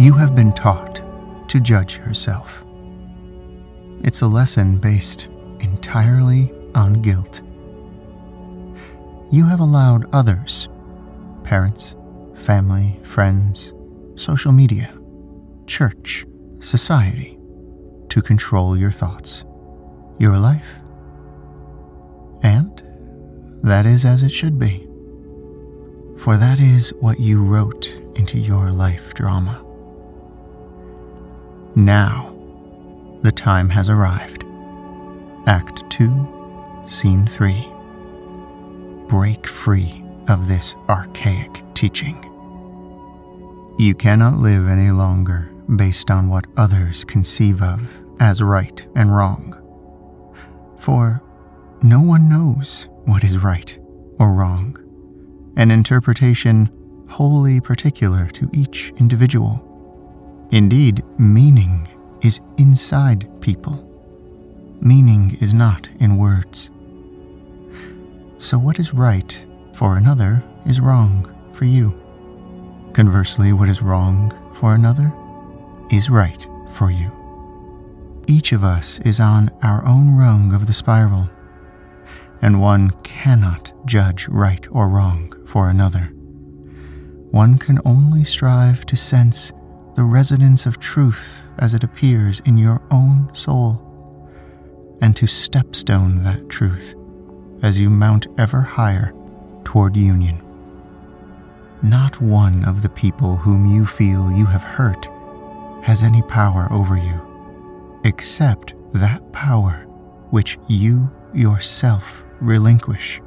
[0.00, 1.02] You have been taught
[1.48, 2.64] to judge yourself.
[4.04, 5.26] It's a lesson based
[5.58, 7.40] entirely on guilt.
[9.32, 10.68] You have allowed others,
[11.42, 11.96] parents,
[12.36, 13.74] family, friends,
[14.14, 14.96] social media,
[15.66, 16.24] church,
[16.60, 17.36] society,
[18.10, 19.44] to control your thoughts,
[20.16, 20.76] your life.
[22.44, 22.84] And
[23.64, 24.86] that is as it should be.
[26.18, 29.64] For that is what you wrote into your life drama.
[31.78, 32.34] Now,
[33.20, 34.44] the time has arrived.
[35.46, 37.68] Act 2, Scene 3.
[39.06, 42.16] Break free of this archaic teaching.
[43.78, 49.54] You cannot live any longer based on what others conceive of as right and wrong.
[50.78, 51.22] For
[51.80, 53.78] no one knows what is right
[54.18, 54.76] or wrong,
[55.56, 56.70] an interpretation
[57.08, 59.67] wholly particular to each individual.
[60.50, 61.86] Indeed, meaning
[62.22, 63.84] is inside people.
[64.80, 66.70] Meaning is not in words.
[68.38, 71.92] So, what is right for another is wrong for you.
[72.94, 75.12] Conversely, what is wrong for another
[75.90, 77.12] is right for you.
[78.26, 81.28] Each of us is on our own rung of the spiral,
[82.40, 86.12] and one cannot judge right or wrong for another.
[87.30, 89.52] One can only strive to sense
[89.98, 93.82] the resonance of truth as it appears in your own soul,
[95.00, 96.94] and to stepstone that truth
[97.64, 99.12] as you mount ever higher
[99.64, 100.40] toward union.
[101.82, 105.08] Not one of the people whom you feel you have hurt
[105.82, 109.84] has any power over you, except that power
[110.30, 113.20] which you yourself relinquish.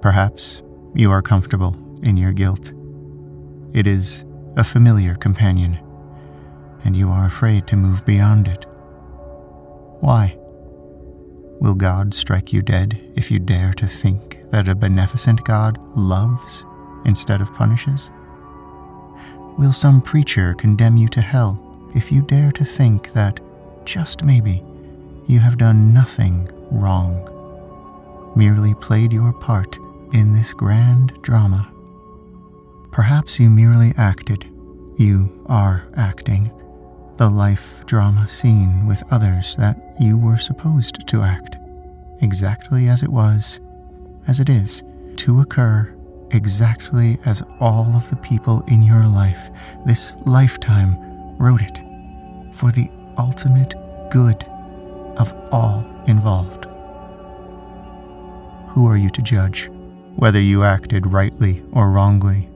[0.00, 2.72] Perhaps you are comfortable in your guilt.
[3.72, 4.24] It is
[4.56, 5.78] a familiar companion,
[6.84, 8.64] and you are afraid to move beyond it.
[10.00, 10.36] Why?
[11.60, 16.64] Will God strike you dead if you dare to think that a beneficent God loves
[17.04, 18.10] instead of punishes?
[19.58, 21.62] Will some preacher condemn you to hell
[21.94, 23.40] if you dare to think that,
[23.84, 24.62] just maybe,
[25.26, 27.28] you have done nothing wrong,
[28.36, 29.78] merely played your part
[30.12, 31.70] in this grand drama?
[32.90, 34.46] Perhaps you merely acted,
[34.96, 36.50] you are acting,
[37.16, 41.56] the life drama scene with others that you were supposed to act,
[42.20, 43.60] exactly as it was,
[44.26, 44.82] as it is,
[45.16, 45.92] to occur
[46.32, 49.50] exactly as all of the people in your life
[49.86, 50.96] this lifetime
[51.38, 51.78] wrote it,
[52.54, 53.74] for the ultimate
[54.10, 54.44] good
[55.18, 56.64] of all involved.
[58.70, 59.70] Who are you to judge
[60.16, 62.48] whether you acted rightly or wrongly?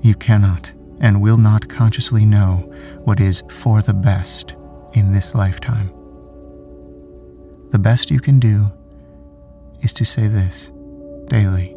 [0.00, 2.72] You cannot and will not consciously know
[3.04, 4.54] what is for the best
[4.94, 5.90] in this lifetime.
[7.70, 8.70] The best you can do
[9.80, 10.70] is to say this
[11.28, 11.76] daily.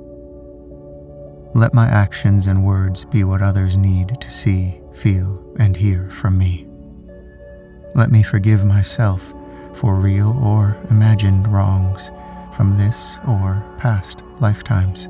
[1.53, 6.37] Let my actions and words be what others need to see, feel, and hear from
[6.37, 6.67] me.
[7.95, 9.33] Let me forgive myself
[9.73, 12.11] for real or imagined wrongs
[12.53, 15.07] from this or past lifetimes.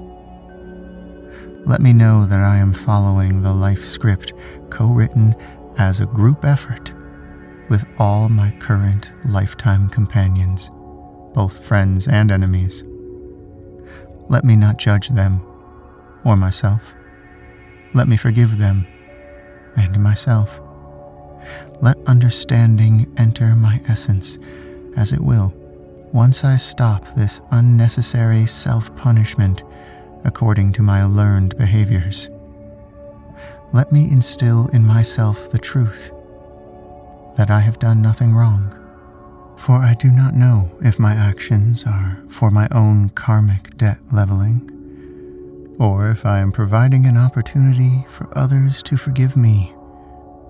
[1.66, 4.34] Let me know that I am following the life script
[4.70, 5.36] co written
[5.80, 6.94] as a group effort
[7.70, 10.70] with all my current lifetime companions,
[11.34, 12.84] both friends and enemies.
[14.30, 15.42] Let me not judge them
[16.24, 16.94] or myself.
[17.96, 18.86] Let me forgive them
[19.76, 20.62] and myself.
[21.82, 24.38] Let understanding enter my essence
[24.96, 25.52] as it will
[26.14, 29.64] once I stop this unnecessary self punishment
[30.26, 32.30] according to my learned behaviors.
[33.72, 36.12] Let me instill in myself the truth
[37.38, 38.74] that I have done nothing wrong,
[39.58, 44.72] for I do not know if my actions are for my own karmic debt leveling,
[45.80, 49.74] or if I am providing an opportunity for others to forgive me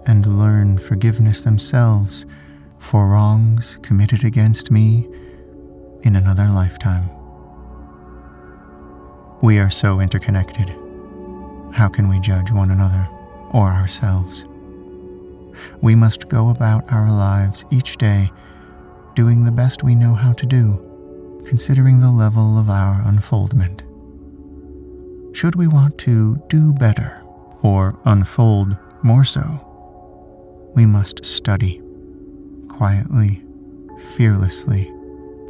[0.06, 2.26] and learn forgiveness themselves
[2.78, 5.08] for wrongs committed against me
[6.04, 7.10] in another lifetime.
[9.42, 10.70] We are so interconnected.
[11.74, 13.08] How can we judge one another
[13.52, 14.46] or ourselves?
[15.82, 18.32] We must go about our lives each day
[19.14, 23.84] doing the best we know how to do, considering the level of our unfoldment.
[25.36, 27.22] Should we want to do better
[27.62, 31.82] or unfold more so, we must study
[32.70, 33.44] quietly,
[34.16, 34.92] fearlessly,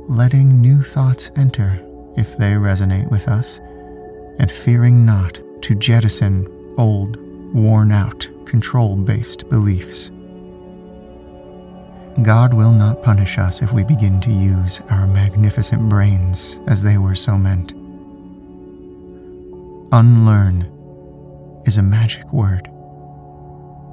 [0.07, 1.81] letting new thoughts enter
[2.17, 3.59] if they resonate with us
[4.39, 6.47] and fearing not to jettison
[6.77, 7.17] old,
[7.53, 10.11] worn out control based beliefs.
[12.21, 16.97] God will not punish us if we begin to use our magnificent brains as they
[16.97, 17.73] were so meant.
[19.91, 20.71] Unlearn
[21.65, 22.69] is a magic word.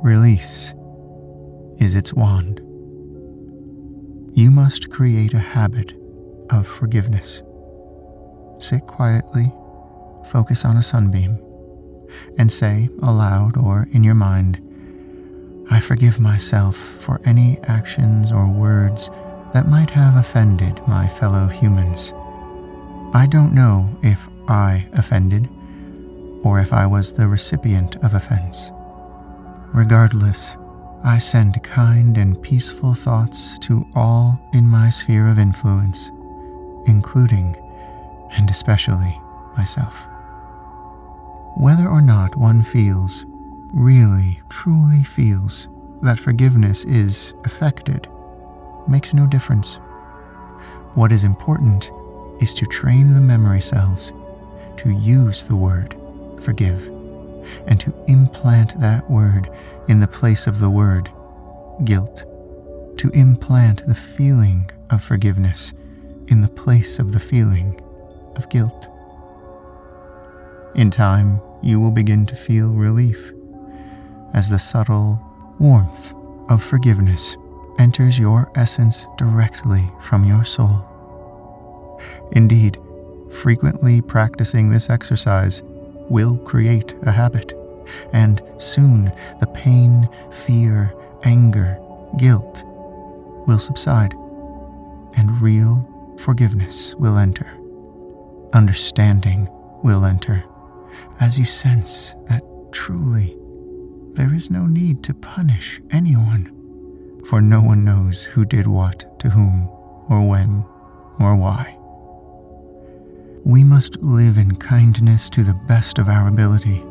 [0.02, 0.72] Release
[1.78, 2.60] is its wand.
[4.34, 5.94] You must create a habit
[6.50, 7.42] of forgiveness.
[8.58, 9.52] Sit quietly,
[10.30, 11.38] focus on a sunbeam,
[12.38, 14.60] and say aloud or in your mind,
[15.70, 19.08] I forgive myself for any actions or words
[19.54, 22.12] that might have offended my fellow humans.
[23.14, 25.48] I don't know if I offended
[26.44, 28.70] or if I was the recipient of offense.
[29.72, 30.56] Regardless,
[31.04, 36.10] I send kind and peaceful thoughts to all in my sphere of influence,
[36.86, 37.56] including
[38.32, 39.18] and especially
[39.56, 40.06] myself.
[41.56, 43.24] Whether or not one feels,
[43.72, 45.68] really, truly feels,
[46.02, 48.08] that forgiveness is affected
[48.88, 49.76] makes no difference.
[50.94, 51.90] What is important
[52.40, 54.12] is to train the memory cells
[54.78, 55.96] to use the word
[56.40, 56.86] forgive
[57.66, 59.50] and to implant that word
[59.88, 61.10] in the place of the word
[61.84, 62.24] guilt,
[62.98, 65.72] to implant the feeling of forgiveness
[66.28, 67.80] in the place of the feeling
[68.36, 68.88] of guilt.
[70.74, 73.32] In time, you will begin to feel relief
[74.32, 75.20] as the subtle
[75.58, 76.14] warmth
[76.48, 77.36] of forgiveness
[77.78, 80.88] enters your essence directly from your soul.
[82.32, 82.78] Indeed,
[83.30, 85.62] frequently practicing this exercise
[86.08, 87.52] will create a habit,
[88.14, 90.94] and soon the pain, fear,
[91.24, 91.78] anger,
[92.16, 92.62] guilt
[93.46, 94.14] will subside,
[95.16, 95.86] and real
[96.18, 97.52] forgiveness will enter.
[98.54, 99.48] Understanding
[99.82, 100.44] will enter
[101.20, 102.42] as you sense that
[102.72, 103.36] truly
[104.14, 106.50] there is no need to punish anyone,
[107.26, 109.68] for no one knows who did what to whom,
[110.08, 110.64] or when,
[111.18, 111.76] or why.
[113.44, 116.84] We must live in kindness to the best of our ability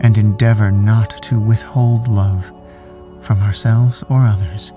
[0.00, 2.52] and endeavor not to withhold love
[3.20, 4.72] from ourselves or others,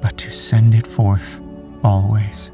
[0.00, 1.40] but to send it forth
[1.82, 2.50] always.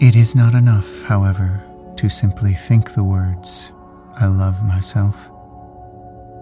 [0.00, 1.62] It is not enough, however,
[1.96, 3.72] to simply think the words,
[4.20, 5.30] I love myself.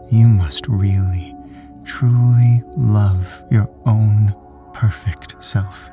[0.09, 1.35] You must really,
[1.85, 4.35] truly love your own
[4.73, 5.91] perfect self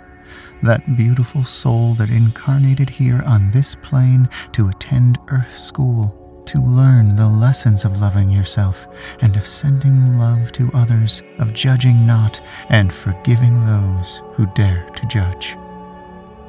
[0.63, 7.15] that beautiful soul that incarnated here on this plane to attend Earth School, to learn
[7.15, 8.88] the lessons of loving yourself
[9.21, 15.06] and of sending love to others, of judging not and forgiving those who dare to
[15.07, 15.57] judge.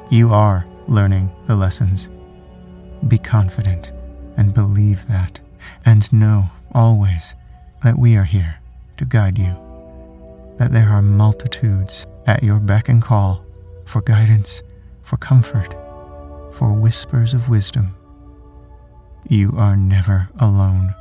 [0.09, 2.09] You are learning the lessons.
[3.07, 3.91] Be confident
[4.37, 5.39] and believe that,
[5.85, 7.35] and know always
[7.83, 8.59] that we are here
[8.97, 9.55] to guide you,
[10.57, 13.43] that there are multitudes at your beck and call
[13.85, 14.63] for guidance,
[15.03, 15.73] for comfort,
[16.53, 17.95] for whispers of wisdom.
[19.27, 20.93] You are never alone.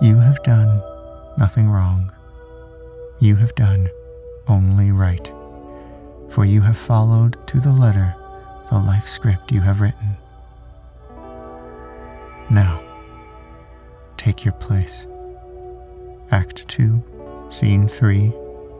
[0.00, 0.82] You have done
[1.38, 2.12] nothing wrong.
[3.20, 3.88] You have done
[4.48, 5.26] only right,
[6.28, 8.14] for you have followed to the letter
[8.70, 10.16] the life script you have written.
[12.50, 12.82] Now,
[14.16, 15.06] take your place.
[16.30, 18.32] Act 2, Scene 3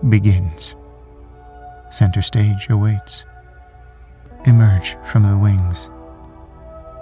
[0.08, 0.74] begins.
[1.90, 3.24] Center stage awaits.
[4.44, 5.90] Emerge from the wings.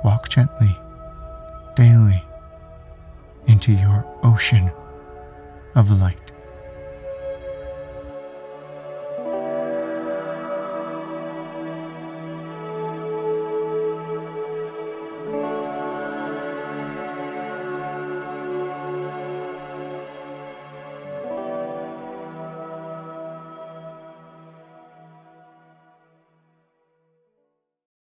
[0.05, 0.77] Walk gently,
[1.77, 2.23] daily,
[3.47, 4.71] into your ocean
[5.75, 6.34] of light.